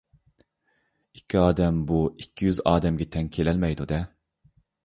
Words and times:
ئىككى 1.17 1.37
ئادەم 1.43 1.77
بۇ 1.93 2.01
ئىككى 2.23 2.49
يۈز 2.49 2.63
ئادەمگە 2.73 3.09
تەڭ 3.17 3.31
كېلەلمەيدۇ-دە. 3.37 4.05